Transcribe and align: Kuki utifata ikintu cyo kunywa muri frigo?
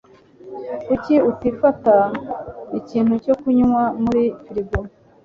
Kuki 0.85 1.15
utifata 1.31 1.95
ikintu 2.79 3.13
cyo 3.23 3.33
kunywa 3.41 3.83
muri 4.03 4.23
frigo? 4.45 4.79